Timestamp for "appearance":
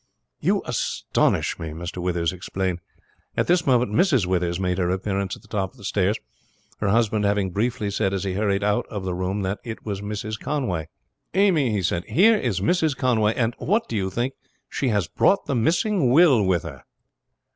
4.89-5.35